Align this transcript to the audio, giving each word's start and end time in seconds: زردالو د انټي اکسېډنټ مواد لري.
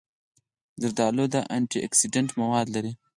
زردالو 0.81 1.25
د 1.33 1.35
انټي 1.55 1.79
اکسېډنټ 1.87 2.29
مواد 2.39 2.67
لري. 2.75 2.93